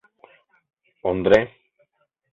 Ондре. 1.11 1.39